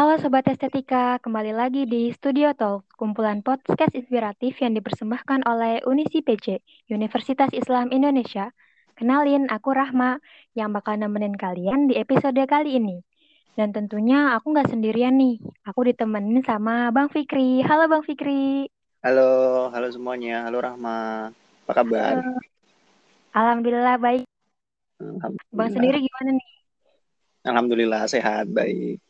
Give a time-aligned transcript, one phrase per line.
[0.00, 6.24] Halo Sobat Estetika, kembali lagi di Studio Talk, kumpulan podcast inspiratif yang dipersembahkan oleh Unisi
[6.24, 6.56] PC,
[6.88, 8.48] Universitas Islam Indonesia.
[8.96, 10.16] Kenalin, aku Rahma,
[10.56, 13.04] yang bakal nemenin kalian di episode kali ini.
[13.52, 15.36] Dan tentunya aku nggak sendirian nih,
[15.68, 17.60] aku ditemenin sama Bang Fikri.
[17.60, 18.72] Halo Bang Fikri.
[19.04, 20.48] Halo, halo semuanya.
[20.48, 21.28] Halo Rahma.
[21.68, 22.24] Apa kabar?
[22.24, 22.40] Halo.
[23.36, 24.24] Alhamdulillah baik.
[24.96, 25.52] Alhamdulillah.
[25.52, 26.48] Bang sendiri gimana nih?
[27.44, 29.09] Alhamdulillah sehat, baik.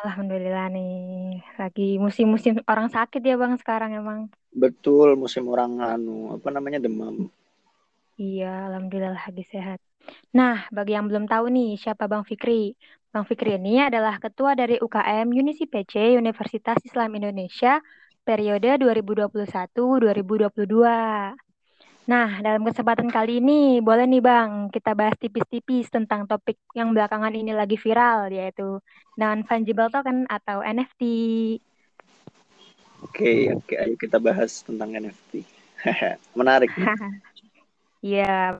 [0.00, 4.32] Alhamdulillah nih, lagi musim-musim orang sakit ya Bang sekarang emang.
[4.48, 7.28] Betul, musim orang anu, apa namanya demam.
[8.16, 9.76] Iya, Alhamdulillah lagi sehat.
[10.32, 12.72] Nah, bagi yang belum tahu nih, siapa Bang Fikri?
[13.12, 17.84] Bang Fikri ini adalah ketua dari UKM Unisi PC Universitas Islam Indonesia
[18.24, 21.36] periode 2021-2022.
[22.10, 27.30] Nah, dalam kesempatan kali ini, boleh nih Bang, kita bahas tipis-tipis tentang topik yang belakangan
[27.30, 28.82] ini lagi viral, yaitu
[29.14, 31.02] non-fungible token atau NFT.
[33.06, 35.46] Oke, oke, ayo kita bahas tentang NFT.
[36.38, 36.74] Menarik.
[38.00, 38.56] Iya,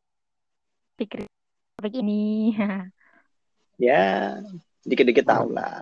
[1.01, 1.25] pikir
[1.81, 2.53] topik ini.
[3.89, 4.37] ya,
[4.85, 5.81] dikit-dikit tahu lah.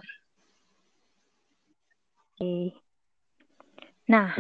[2.39, 2.71] Oke.
[4.07, 4.31] Nah,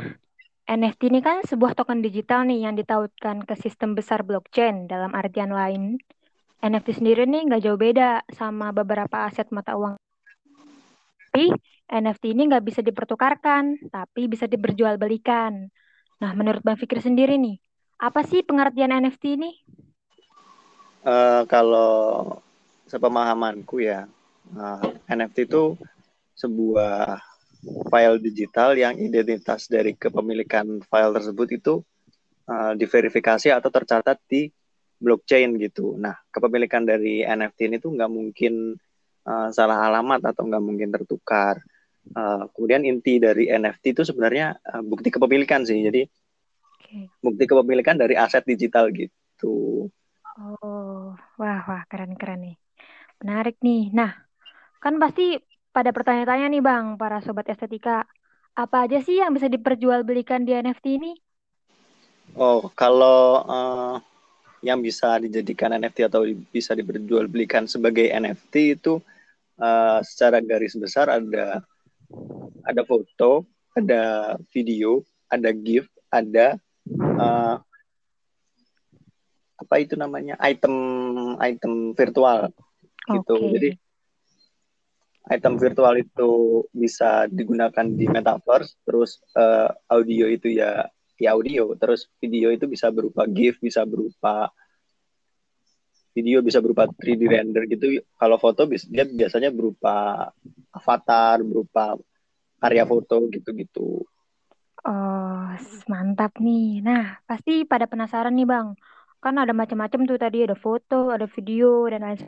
[0.69, 4.85] NFT ini kan sebuah token digital nih yang ditautkan ke sistem besar blockchain.
[4.85, 5.97] Dalam artian lain,
[6.61, 9.97] NFT sendiri nih nggak jauh beda sama beberapa aset mata uang.
[11.33, 11.49] Tapi
[11.89, 15.73] NFT ini nggak bisa dipertukarkan, tapi bisa diperjualbelikan.
[16.21, 17.57] Nah, menurut Bang Fikri sendiri nih,
[17.97, 19.51] apa sih pengertian NFT ini?
[21.01, 22.29] Uh, kalau
[22.85, 24.05] sepemahamanku ya,
[24.53, 25.81] uh, eh, NFT itu
[26.37, 27.25] sebuah
[27.63, 31.75] file digital yang identitas dari kepemilikan file tersebut itu
[32.47, 34.49] uh, diverifikasi atau tercatat di
[34.99, 35.95] blockchain gitu.
[35.95, 38.75] Nah, kepemilikan dari NFT ini tuh nggak mungkin
[39.27, 41.59] uh, salah alamat atau nggak mungkin tertukar.
[42.09, 45.79] Uh, kemudian inti dari NFT itu sebenarnya uh, bukti kepemilikan sih.
[45.79, 46.03] Jadi
[46.79, 47.07] okay.
[47.23, 49.87] bukti kepemilikan dari aset digital gitu.
[50.39, 52.57] Oh, wah wah keren keren nih,
[53.23, 53.91] menarik nih.
[53.91, 54.15] Nah,
[54.79, 55.35] kan pasti
[55.79, 58.03] pada pertanyaan-tanya nih Bang, para sobat estetika,
[58.59, 61.15] apa aja sih yang bisa diperjualbelikan di NFT ini?
[62.35, 64.03] Oh, kalau uh,
[64.59, 68.99] yang bisa dijadikan NFT atau bisa diperjualbelikan sebagai NFT itu
[69.63, 71.63] uh, secara garis besar ada
[72.67, 73.47] ada foto,
[73.79, 76.59] ada video, ada gift, ada
[76.91, 77.63] uh,
[79.63, 80.75] apa itu namanya item
[81.39, 82.51] item virtual
[83.07, 83.35] gitu.
[83.39, 83.51] Okay.
[83.55, 83.71] Jadi
[85.29, 86.31] item virtual itu
[86.73, 92.89] bisa digunakan di metaverse, terus uh, audio itu ya ya audio, terus video itu bisa
[92.89, 94.49] berupa GIF, bisa berupa
[96.19, 98.03] video bisa berupa 3D render gitu.
[98.19, 100.27] Kalau foto dia biasanya berupa
[100.75, 101.95] avatar, berupa
[102.59, 104.03] karya foto gitu-gitu.
[104.83, 105.47] Oh,
[105.91, 106.83] mantap nih.
[106.83, 108.75] Nah, pasti pada penasaran nih, Bang.
[109.19, 112.23] Kan ada macam-macam tuh tadi, ada foto, ada video dan lain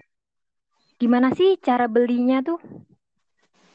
[1.00, 2.60] Gimana sih cara belinya tuh?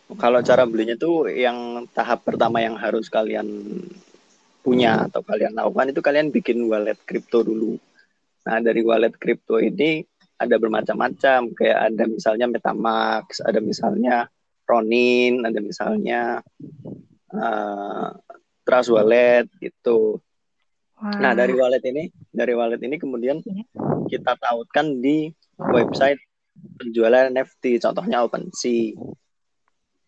[0.05, 3.47] Kalau cara belinya tuh yang tahap pertama yang harus kalian
[4.61, 7.77] punya atau kalian lakukan itu kalian bikin wallet kripto dulu.
[8.45, 10.05] Nah, dari wallet kripto ini
[10.38, 14.15] ada bermacam-macam, kayak ada misalnya MetaMask, ada misalnya
[14.65, 16.41] Ronin, ada misalnya
[17.33, 18.09] uh,
[18.65, 20.21] Trust Wallet gitu.
[20.95, 21.21] Wow.
[21.21, 23.65] Nah, dari wallet ini, dari wallet ini kemudian iya.
[24.09, 25.29] kita tautkan di
[25.59, 26.19] website
[26.79, 28.95] penjualan NFT, contohnya OpenSea.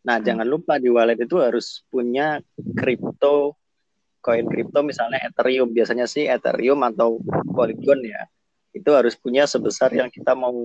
[0.07, 2.39] Nah, jangan lupa di wallet itu harus punya
[2.79, 3.59] kripto,
[4.23, 5.67] koin kripto misalnya Ethereum.
[5.75, 7.19] Biasanya sih Ethereum atau
[7.51, 8.23] Polygon ya.
[8.71, 10.55] Itu harus punya sebesar yang kita mau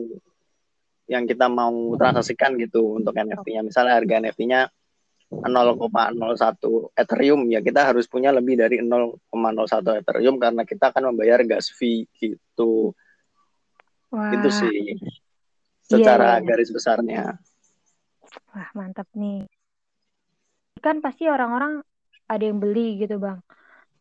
[1.10, 3.66] yang kita mau transaksikan gitu untuk NFT-nya.
[3.66, 4.70] Misalnya harga NFT-nya
[5.32, 9.26] 0,01 Ethereum ya kita harus punya lebih dari 0,01
[10.04, 12.94] Ethereum karena kita akan membayar gas fee gitu.
[14.14, 14.30] Wah.
[14.38, 14.94] Itu sih iya,
[15.82, 16.47] secara yeah, yeah.
[16.47, 17.42] garis besarnya.
[18.53, 19.48] Wah, mantap nih.
[20.83, 21.83] Kan pasti orang-orang
[22.27, 23.41] ada yang beli gitu, Bang.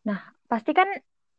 [0.08, 0.18] Nah,
[0.50, 0.88] pasti kan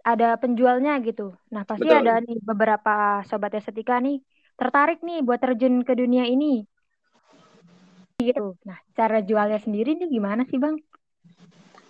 [0.03, 1.33] ada penjualnya gitu.
[1.51, 2.03] Nah, pasti Betul.
[2.03, 4.19] ada nih beberapa sobat estetika nih
[4.53, 6.67] tertarik nih buat terjun ke dunia ini.
[8.19, 8.55] Gitu.
[8.67, 10.77] Nah, cara jualnya sendiri nih gimana sih, Bang?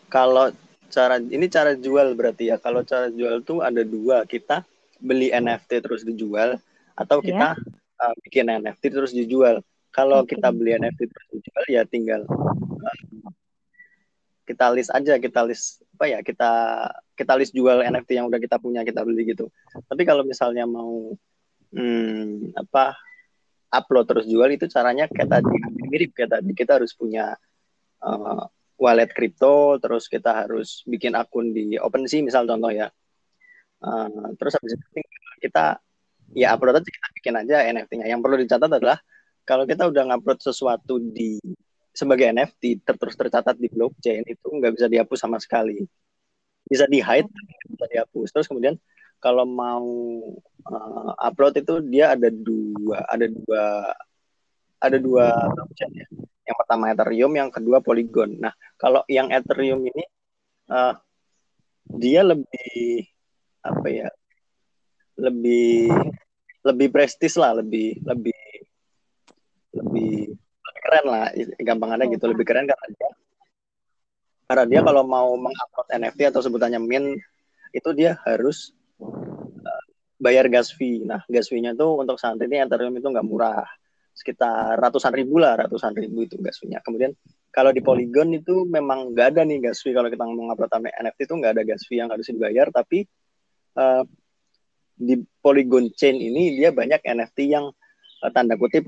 [0.08, 0.54] Kalau
[0.94, 2.62] cara ini cara jual berarti ya.
[2.62, 4.24] Kalau cara jual tuh ada dua.
[4.30, 4.62] Kita
[5.04, 6.56] beli NFT terus dijual
[6.96, 7.28] atau iya.
[7.28, 8.06] kita yeah.
[8.08, 9.60] uh, bikin NFT terus dijual.
[9.94, 10.36] Kalau okay.
[10.36, 12.98] kita beli NFT digital ya tinggal uh,
[14.44, 16.52] kita list aja, kita list apa ya, kita
[17.16, 19.48] kita list jual NFT yang udah kita punya kita beli gitu.
[19.88, 21.16] Tapi kalau misalnya mau
[21.72, 22.98] hmm, apa
[23.74, 25.56] upload terus jual itu caranya kayak tadi
[25.90, 27.34] mirip kayak tadi kita harus punya
[28.06, 28.46] uh,
[28.78, 32.88] wallet kripto terus kita harus bikin akun di OpenSea misal contoh ya
[33.82, 34.88] uh, terus habis itu
[35.42, 35.82] kita
[36.38, 39.02] ya upload aja kita bikin aja NFT-nya yang perlu dicatat adalah
[39.44, 41.40] kalau kita udah ngupload sesuatu di
[41.94, 45.86] sebagai NFT terus tercatat di blockchain itu nggak bisa dihapus sama sekali.
[46.66, 47.30] Bisa di hide
[47.70, 48.34] bisa dihapus.
[48.34, 48.76] Terus kemudian
[49.22, 49.86] kalau mau
[50.68, 53.64] uh, upload itu dia ada dua ada dua
[54.82, 56.08] ada dua blockchain ya.
[56.44, 58.42] Yang pertama Ethereum yang kedua Polygon.
[58.42, 60.04] Nah kalau yang Ethereum ini
[60.74, 60.98] uh,
[61.94, 63.06] dia lebih
[63.64, 64.10] apa ya
[65.20, 65.94] lebih
[66.64, 68.36] lebih prestis lah lebih lebih
[69.74, 70.38] lebih
[70.84, 73.10] keren lah gampangannya gitu lebih keren karena dia
[74.48, 77.18] karena dia kalau mau mengupload NFT atau sebutannya min
[77.74, 79.84] itu dia harus uh,
[80.22, 81.02] bayar gas fee.
[81.04, 83.66] Nah, gas fee-nya tuh untuk saat ini Ethereum itu nggak murah.
[84.14, 86.86] Sekitar ratusan ribu lah, ratusan ribu itu gas fee-nya.
[86.86, 87.18] Kemudian
[87.50, 89.96] kalau di Polygon itu memang nggak ada nih gas fee.
[89.96, 92.70] Kalau kita ngomong upload NFT itu nggak ada gas fee yang harus dibayar.
[92.70, 93.10] Tapi
[93.82, 94.06] uh,
[94.94, 97.74] di Polygon Chain ini dia banyak NFT yang
[98.22, 98.86] uh, tanda kutip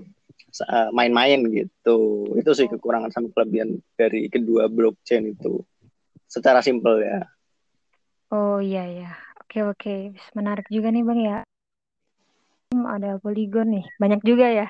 [0.96, 2.32] main-main gitu.
[2.40, 5.60] Itu sih kekurangan sama kelebihan dari kedua blockchain itu.
[6.26, 7.20] Secara simpel ya.
[8.34, 9.12] Oh iya ya.
[9.46, 9.96] Oke oke.
[10.34, 11.38] Menarik juga nih Bang ya.
[12.74, 13.86] Hmm, ada Polygon nih.
[14.02, 14.68] Banyak juga ya.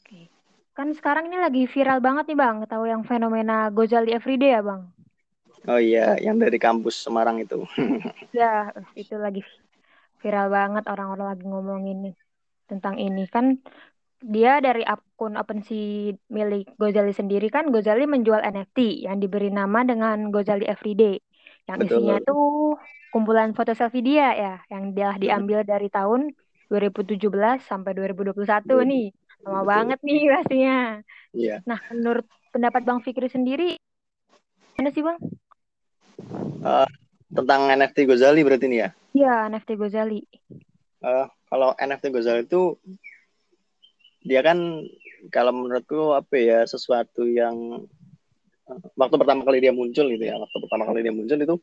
[0.00, 0.30] Oke.
[0.72, 2.56] Kan sekarang ini lagi viral banget nih Bang.
[2.64, 4.94] Tahu yang fenomena Gozali Everyday ya Bang?
[5.64, 7.64] Oh iya, yang dari kampus Semarang itu.
[8.36, 9.40] ya, itu lagi
[10.20, 12.16] viral banget orang-orang lagi ngomongin nih
[12.64, 13.60] tentang ini kan
[14.24, 20.32] dia dari akun OpenSea milik Gozali sendiri kan Gozali menjual NFT yang diberi nama dengan
[20.32, 21.20] Gozali Everyday
[21.68, 22.00] yang Betul.
[22.00, 22.76] isinya tuh
[23.12, 26.32] kumpulan foto selfie dia ya yang dia diambil dari tahun
[26.72, 27.20] 2017
[27.60, 28.80] sampai 2021 Betul.
[28.88, 29.06] nih
[29.44, 29.68] lama Betul.
[29.68, 30.78] banget nih pastinya.
[31.36, 31.56] Iya.
[31.68, 33.76] Nah menurut pendapat Bang Fikri sendiri
[34.80, 35.20] mana sih Bang?
[36.64, 36.88] Uh,
[37.28, 38.88] tentang NFT Gozali berarti nih ya?
[39.12, 40.24] Iya NFT Gozali.
[41.04, 42.80] Uh, kalau NFT Gozali itu
[44.24, 44.58] dia kan
[45.28, 47.84] kalau menurutku apa ya sesuatu yang
[48.96, 51.56] waktu pertama kali dia muncul gitu ya waktu pertama kali dia muncul itu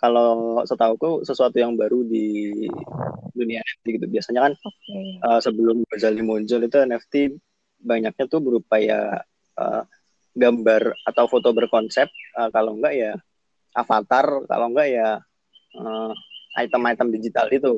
[0.00, 2.56] kalau setahuku sesuatu yang baru di
[3.36, 4.06] dunia NFT gitu.
[4.08, 5.20] Biasanya kan okay.
[5.20, 7.14] uh, eh, sebelum Ghazali muncul itu NFT
[7.84, 9.20] banyaknya tuh berupa ya
[9.60, 9.82] uh,
[10.32, 12.08] gambar atau foto berkonsep.
[12.32, 13.12] Uh, kalau enggak ya
[13.76, 14.48] avatar.
[14.48, 15.08] Kalau enggak ya
[16.56, 17.76] item-item uh, digital itu.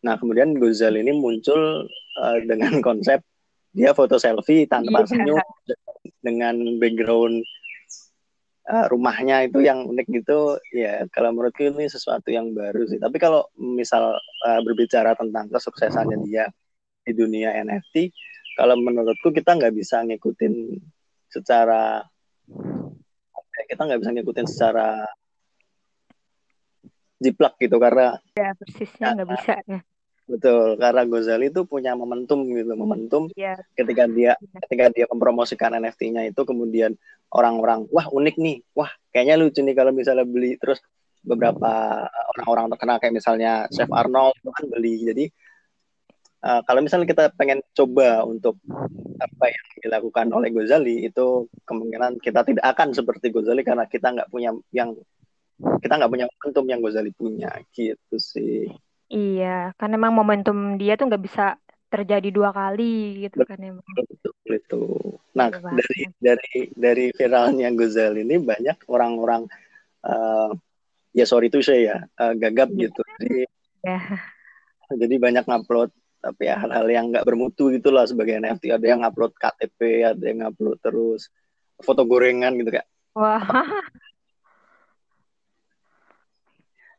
[0.00, 1.84] Nah kemudian Ghazali ini muncul
[2.16, 3.20] uh, dengan konsep
[3.70, 5.08] dia foto selfie tanpa yeah.
[5.08, 5.38] senyum
[6.20, 7.42] dengan background
[8.66, 10.58] uh, rumahnya itu yang unik gitu.
[10.74, 12.98] Ya kalau menurutku ini sesuatu yang baru sih.
[12.98, 16.50] Tapi kalau misal uh, berbicara tentang kesuksesannya dia
[17.06, 18.12] di dunia NFT
[18.60, 20.76] kalau menurutku kita nggak bisa ngikutin
[21.32, 22.04] secara
[23.70, 25.08] kita nggak bisa ngikutin secara
[27.20, 29.80] jiplak gitu karena ya persisnya nggak bisa ya
[30.30, 33.58] Betul, karena Gozali itu punya momentum gitu, momentum yeah.
[33.74, 36.94] ketika dia ketika dia mempromosikan NFT-nya itu kemudian
[37.34, 40.78] orang-orang wah unik nih, wah kayaknya lucu nih kalau misalnya beli terus
[41.26, 42.06] beberapa
[42.38, 44.94] orang-orang terkenal kayak misalnya Chef Arnold itu kan beli.
[45.02, 45.24] Jadi
[46.46, 48.54] uh, kalau misalnya kita pengen coba untuk
[49.18, 54.30] apa yang dilakukan oleh Gozali itu kemungkinan kita tidak akan seperti Gozali karena kita nggak
[54.30, 54.94] punya yang
[55.58, 58.70] kita nggak punya momentum yang Gozali punya gitu sih.
[59.10, 61.58] Iya, karena emang momentum dia tuh nggak bisa
[61.90, 63.82] terjadi dua kali gitu kan emang.
[63.82, 64.82] Betul, itu.
[65.34, 69.50] Nah, dari dari dari viralnya Gozal ini banyak orang-orang
[70.06, 70.54] uh,
[71.10, 72.86] ya sorry itu saya ya uh, gagap iya.
[72.86, 73.02] gitu.
[73.18, 73.40] Jadi
[73.82, 74.00] ya.
[75.02, 75.90] jadi banyak ngupload
[76.20, 78.70] tapi ya hal-hal yang nggak bermutu gitulah sebagai NFT.
[78.70, 81.26] Ada yang upload KTP, ada yang upload terus
[81.82, 82.86] foto gorengan gitu kak.
[83.18, 83.42] Wah.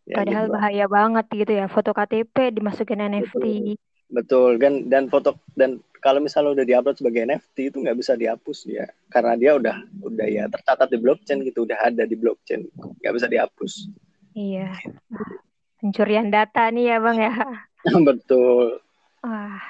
[0.09, 0.53] Ya, Padahal gitu.
[0.57, 3.77] bahaya banget gitu ya foto KTP dimasukin NFT.
[4.11, 8.65] Betul, kan dan foto dan kalau misalnya udah diupload sebagai NFT itu nggak bisa dihapus
[8.67, 12.67] ya karena dia udah udah ya tercatat di blockchain gitu udah ada di blockchain
[12.99, 13.87] nggak bisa dihapus.
[14.33, 14.73] Iya.
[15.79, 17.33] Pencurian data nih ya bang ya.
[18.09, 18.81] Betul.
[19.21, 19.61] Ah.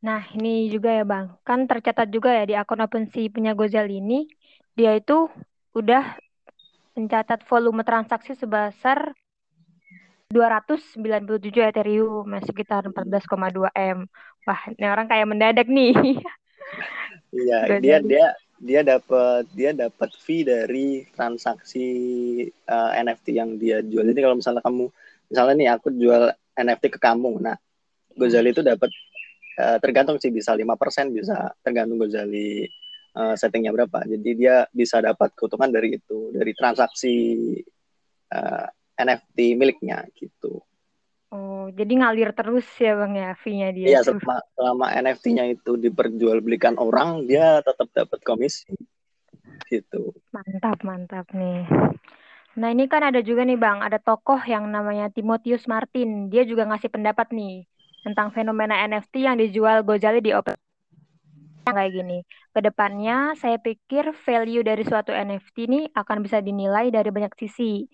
[0.00, 4.28] Nah ini juga ya bang, kan tercatat juga ya di akun OpenSea punya Gozal ini
[4.72, 5.28] dia itu
[5.76, 6.16] udah
[6.96, 9.12] mencatat volume transaksi sebesar
[10.30, 11.26] 297
[11.58, 14.06] Ethereum, sekitar 14,2 M.
[14.46, 15.94] Wah, ini orang kayak mendadak nih.
[17.30, 18.26] Iya, dia dia
[18.58, 21.88] dia dapat dia dapat fee dari transaksi
[22.66, 24.02] uh, eh, NFT yang dia jual.
[24.02, 24.90] Jadi kalau misalnya kamu
[25.30, 27.54] misalnya nih aku jual NFT ke kamu, nah
[28.18, 28.90] Gozali itu dapat
[29.62, 32.66] uh, tergantung sih bisa lima persen bisa tergantung Gozali
[33.14, 34.02] uh, settingnya berapa.
[34.02, 37.14] Jadi dia bisa dapat keuntungan dari itu dari transaksi
[38.34, 38.66] uh,
[39.00, 40.60] NFT miliknya gitu.
[41.30, 43.86] Oh, jadi ngalir terus ya bang ya fee-nya dia.
[43.86, 48.74] Iya, selama, selama NFT-nya itu diperjualbelikan orang, dia tetap dapat komisi.
[49.70, 50.10] Gitu.
[50.34, 51.70] Mantap, mantap nih.
[52.58, 56.26] Nah ini kan ada juga nih bang, ada tokoh yang namanya Timotius Martin.
[56.34, 57.62] Dia juga ngasih pendapat nih
[58.02, 60.58] tentang fenomena NFT yang dijual Gojali di open
[61.68, 62.18] kayak gini.
[62.50, 67.86] Ke depannya saya pikir value dari suatu NFT ini akan bisa dinilai dari banyak sisi.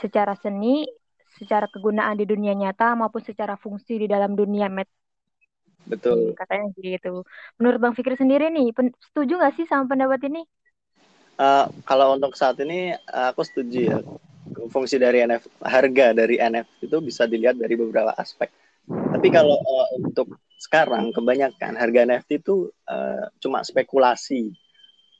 [0.00, 0.88] Secara seni,
[1.36, 4.88] secara kegunaan di dunia nyata maupun secara fungsi di dalam dunia met
[5.88, 6.36] Betul.
[6.36, 7.24] Katanya gitu.
[7.56, 8.72] Menurut Bang Fikri sendiri nih,
[9.10, 10.44] setuju nggak sih sama pendapat ini?
[11.40, 13.98] Uh, kalau untuk saat ini aku setuju ya.
[14.50, 18.50] Fungsi dari NFT, harga dari NFT itu bisa dilihat dari beberapa aspek.
[18.90, 24.52] Tapi kalau uh, untuk sekarang kebanyakan harga NFT itu uh, cuma spekulasi.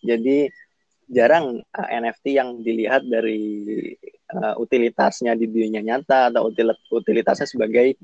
[0.04, 0.50] Jadi
[1.08, 3.94] jarang uh, NFT yang dilihat dari
[4.34, 7.98] uh, utilitasnya di dunia nyata atau util utilitasnya sebagai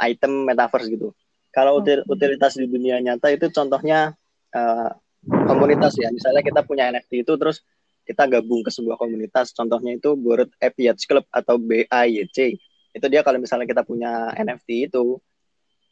[0.00, 1.12] item metaverse gitu.
[1.52, 4.12] Kalau util utilitas di dunia nyata itu contohnya
[4.52, 4.90] uh,
[5.24, 6.12] komunitas ya.
[6.12, 7.64] Misalnya kita punya NFT itu terus
[8.06, 9.56] kita gabung ke sebuah komunitas.
[9.56, 12.60] Contohnya itu Bored Ape Yacht Club atau BAYC.
[12.92, 15.16] Itu dia kalau misalnya kita punya NFT itu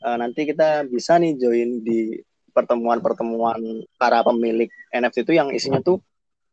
[0.04, 2.20] uh, nanti kita bisa nih join di
[2.54, 5.98] pertemuan-pertemuan para pemilik NFT itu yang isinya tuh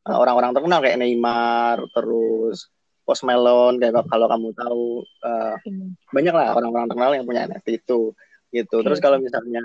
[0.01, 2.73] orang-orang terkenal kayak Neymar, terus
[3.11, 5.99] Post Malone kayak kalau kamu tahu uh, hmm.
[6.15, 8.15] banyak lah orang-orang terkenal yang punya NFT itu
[8.55, 8.75] gitu.
[8.79, 8.85] Okay.
[8.87, 9.59] Terus kalau misalnya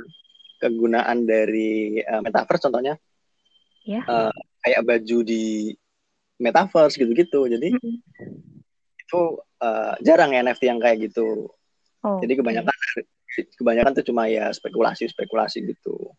[0.58, 2.98] kegunaan dari uh, metaverse contohnya
[3.86, 4.02] yeah.
[4.02, 4.34] Ya.
[4.34, 4.34] uh,
[4.66, 5.70] kayak baju di
[6.42, 7.46] metaverse gitu-gitu.
[7.46, 7.96] Jadi -hmm.
[9.06, 9.20] itu
[9.62, 11.46] uh, jarang ya NFT yang kayak gitu.
[12.02, 13.46] Oh, Jadi kebanyakan okay.
[13.62, 16.10] kebanyakan tuh cuma ya spekulasi-spekulasi gitu.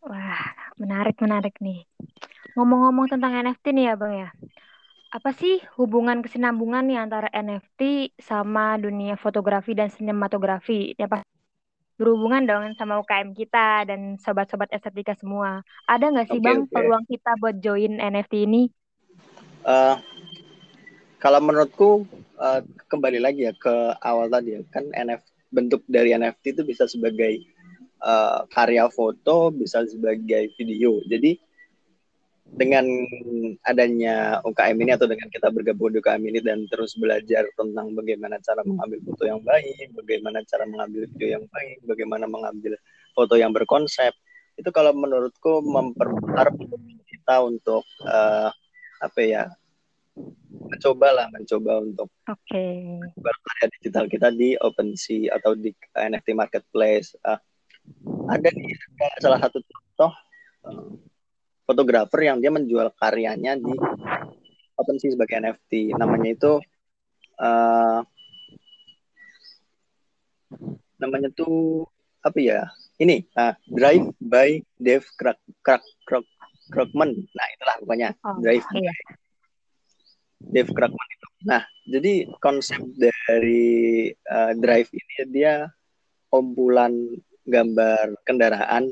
[0.00, 0.48] Wah,
[0.80, 1.84] menarik menarik nih.
[2.56, 4.32] Ngomong-ngomong tentang NFT nih ya, Bang ya
[5.10, 10.94] apa sih hubungan kesinambungan nih antara NFT sama dunia fotografi dan sinematografi?
[10.94, 11.26] Ya pas
[11.98, 15.66] berhubungan dong sama UKM kita dan sobat-sobat estetika semua.
[15.90, 16.72] Ada nggak sih okay, bang okay.
[16.72, 18.62] peluang kita buat join NFT ini?
[19.66, 19.98] Uh,
[21.18, 22.06] kalau menurutku
[22.38, 26.86] uh, kembali lagi ya ke awal tadi ya kan NFT bentuk dari NFT itu bisa
[26.86, 27.42] sebagai
[28.00, 31.02] uh, karya foto, bisa sebagai video.
[31.10, 31.49] Jadi
[32.50, 32.82] dengan
[33.64, 38.42] adanya UKM ini atau dengan kita bergabung di UKM ini dan terus belajar tentang bagaimana
[38.42, 42.74] cara mengambil foto yang baik, bagaimana cara mengambil video yang baik, bagaimana mengambil
[43.14, 44.10] foto yang berkonsep,
[44.58, 46.52] itu kalau menurutku memperbesar
[47.06, 48.50] kita untuk uh,
[49.00, 49.44] apa ya
[50.50, 53.00] mencoba lah mencoba untuk okay.
[53.16, 57.16] berkarya digital kita di OpenSea atau di NFT marketplace.
[57.24, 57.40] Uh,
[58.28, 58.76] ada nih
[59.24, 60.12] salah satu contoh
[60.68, 60.92] uh,
[61.70, 63.70] fotografer yang dia menjual karyanya di
[64.74, 65.94] OpenSea sebagai NFT.
[65.94, 66.58] Namanya itu
[67.38, 68.02] uh,
[70.98, 71.86] namanya tuh
[72.26, 72.66] apa ya?
[72.98, 76.26] Ini uh, Drive by Dave Krak Krak Krak
[76.74, 77.14] Krakman.
[77.14, 78.94] Nah, itulah pokoknya oh, Drive iya.
[80.42, 81.28] Dave Krakman itu.
[81.46, 82.12] Nah, jadi
[82.42, 85.70] konsep dari uh, Drive ini dia
[86.34, 86.92] kumpulan
[87.46, 88.90] gambar kendaraan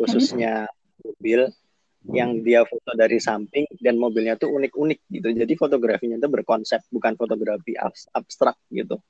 [0.00, 0.68] khususnya
[1.00, 1.48] mobil
[2.14, 5.28] yang dia foto dari samping dan mobilnya tuh unik-unik gitu.
[5.34, 7.74] Jadi fotografinya itu berkonsep bukan fotografi
[8.14, 9.02] abstrak gitu.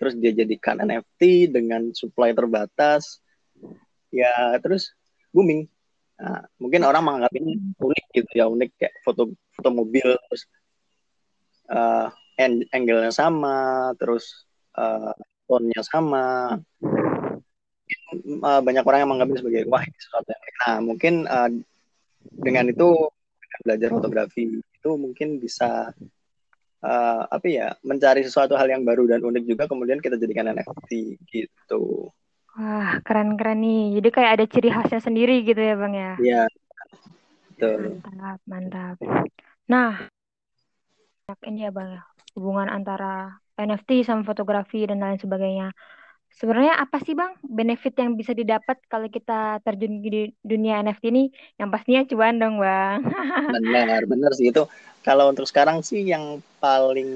[0.00, 3.22] Terus dia jadikan NFT dengan supply terbatas.
[4.10, 4.90] Ya terus
[5.30, 5.70] booming.
[6.18, 10.42] Nah, mungkin orang menganggap ini unik gitu ya unik kayak foto foto mobil terus
[11.70, 12.10] uh,
[12.70, 14.46] angle-nya sama terus
[14.78, 15.10] uh,
[15.50, 16.56] tone-nya sama
[18.42, 21.50] uh, banyak orang yang menganggap sebagai wah sesuatu yang nah mungkin uh,
[22.36, 23.10] dengan itu
[23.62, 25.92] belajar fotografi itu mungkin bisa
[26.82, 31.20] uh, apa ya mencari sesuatu hal yang baru dan unik juga kemudian kita jadikan NFT
[31.30, 32.10] gitu.
[32.52, 34.00] Wah keren-keren nih.
[34.00, 36.12] Jadi kayak ada ciri khasnya sendiri gitu ya bang ya?
[36.20, 36.42] Iya.
[37.52, 38.02] Betul.
[38.02, 38.96] Mantap, mantap.
[39.70, 40.10] Nah,
[41.48, 42.02] ini ya bang ya
[42.36, 45.72] hubungan antara NFT sama fotografi dan lain sebagainya.
[46.32, 51.24] Sebenarnya apa sih Bang benefit yang bisa didapat kalau kita terjun di dunia NFT ini?
[51.60, 52.98] Yang pastinya cuan dong Bang.
[53.56, 54.64] benar, benar sih itu.
[55.02, 57.10] Kalau untuk sekarang sih yang paling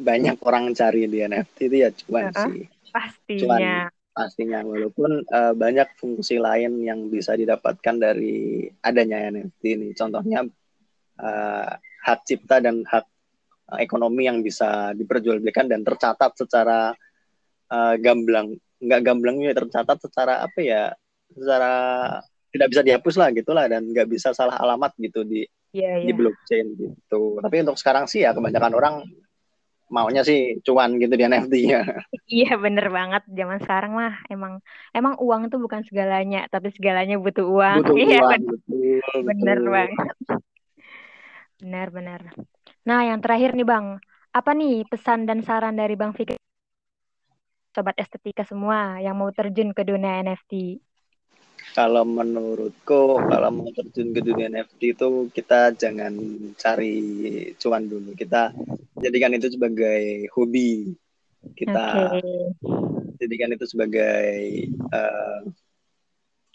[0.00, 2.66] banyak orang cari di NFT itu ya cuan uh, sih.
[2.92, 3.88] Pastinya.
[3.88, 9.88] Cuan pastinya walaupun uh, banyak fungsi lain yang bisa didapatkan dari adanya NFT ini.
[9.96, 10.44] Contohnya
[11.18, 13.08] uh, hak cipta dan hak
[13.80, 16.92] ekonomi yang bisa diperjualbelikan dan tercatat secara
[17.72, 18.52] uh, gamblang
[18.82, 20.82] nggak gamblang ya tercatat secara apa ya
[21.32, 21.72] secara
[22.52, 26.16] tidak bisa dihapus lah gitulah dan nggak bisa salah alamat gitu di Iya, di iya.
[26.20, 28.94] blockchain gitu tapi untuk sekarang sih ya kebanyakan orang
[29.88, 31.80] maunya sih cuan gitu di NFT-nya
[32.32, 33.28] Iya, bener banget.
[33.28, 34.60] Zaman sekarang mah emang
[34.96, 37.84] emang uang itu bukan segalanya, tapi segalanya butuh uang.
[37.84, 40.16] butuh Iya, uang bener, betul bener betul banget.
[41.60, 42.20] Benar, benar.
[42.88, 44.00] Nah, yang terakhir nih, Bang.
[44.32, 46.40] Apa nih pesan dan saran dari Bang Fikri
[47.72, 50.78] sobat estetika semua yang mau terjun ke dunia NFT?
[51.72, 56.12] kalau menurutku kalau mau terjun ke dunia NFT itu kita jangan
[56.58, 56.98] cari
[57.56, 58.50] cuan dulu kita
[59.00, 60.92] jadikan itu sebagai hobi
[61.54, 62.52] kita Oke.
[63.22, 65.40] jadikan itu sebagai eh,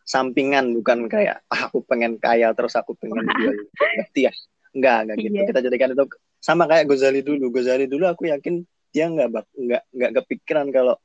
[0.03, 3.55] sampingan bukan kayak ah, aku pengen kaya terus aku pengen jual
[3.97, 4.33] NFT ya
[4.75, 5.47] enggak enggak gitu Iya.
[5.49, 6.03] kita jadikan itu
[6.37, 10.95] sama kayak Gozali dulu Gozali dulu aku yakin dia nggak bak- nggak nggak kepikiran kalau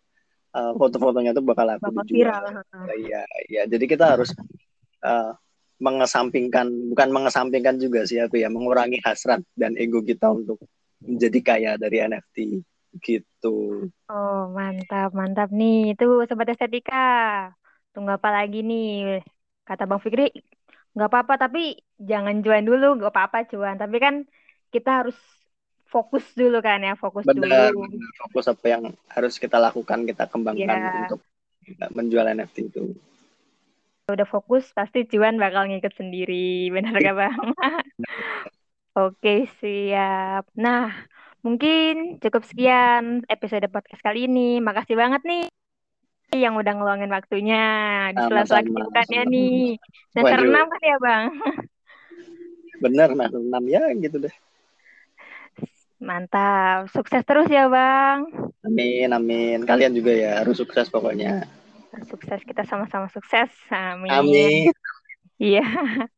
[0.53, 2.45] uh, foto-fotonya itu bakal aku Bakal viral.
[2.97, 4.31] iya iya jadi kita harus
[5.03, 5.33] uh,
[5.83, 10.63] mengesampingkan bukan mengesampingkan juga sih aku ya mengurangi hasrat dan ego kita untuk
[11.03, 12.63] menjadi kaya dari NFT
[13.03, 15.97] gitu Oh, mantap, mantap nih.
[15.97, 17.49] Itu sobat estetika.
[17.97, 19.25] Tunggu apa lagi nih?
[19.65, 20.29] Kata Bang Fikri,
[20.93, 23.81] nggak apa-apa, tapi jangan jualan dulu, nggak apa-apa cuan.
[23.81, 24.15] Tapi kan
[24.69, 25.17] kita harus
[25.93, 27.85] fokus dulu kan ya, fokus benar dulu.
[27.85, 28.11] benar.
[28.25, 30.93] fokus apa yang harus kita lakukan kita kembangkan Iya.
[31.05, 31.21] untuk
[31.93, 32.97] menjual NFT itu
[34.03, 36.67] Udah fokus, pasti cuan bakal ngikut sendiri.
[36.75, 37.39] Benar gak Bang?
[38.99, 40.45] Oke, siap.
[40.53, 40.91] Nah,
[41.41, 44.59] mungkin cukup sekian episode podcast kali ini.
[44.59, 45.47] Makasih banget nih
[46.35, 47.63] yang udah ngeluangin waktunya
[48.11, 49.57] di sela-sela kesibukannya nih.
[50.13, 50.39] Semester.
[50.45, 51.25] 6 kan ya, Bang?
[52.83, 54.35] bener nah enam ya gitu deh
[56.03, 56.91] Mantap.
[56.91, 58.27] Sukses terus ya, Bang.
[58.63, 61.47] amin amin kalian juga ya harus sukses pokoknya
[62.09, 63.53] Sukses, kita sama-sama sukses.
[63.69, 64.09] Amin.
[64.09, 64.73] amin
[65.37, 65.61] Iya.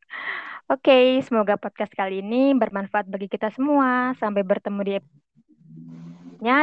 [0.73, 4.15] Oke, semoga podcast kali ini bermanfaat bagi kita semua.
[4.23, 5.25] Sampai bertemu di episode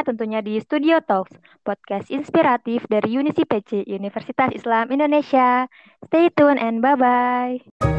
[0.06, 1.34] tentunya di Studio Talks,
[1.66, 5.66] podcast inspiratif dari Unisi PC, Universitas Islam Indonesia.
[6.06, 7.91] Stay tune and bye-bye.